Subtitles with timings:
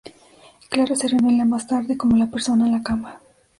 [0.71, 3.21] Clara se revela más tarde como la persona en la cama.